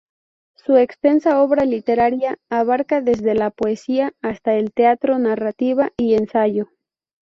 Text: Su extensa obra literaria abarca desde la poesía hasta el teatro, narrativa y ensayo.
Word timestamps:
Su 0.55 0.77
extensa 0.77 1.39
obra 1.43 1.63
literaria 1.63 2.39
abarca 2.49 3.01
desde 3.01 3.35
la 3.35 3.51
poesía 3.51 4.13
hasta 4.23 4.55
el 4.55 4.73
teatro, 4.73 5.19
narrativa 5.19 5.91
y 5.95 6.15
ensayo. 6.15 6.71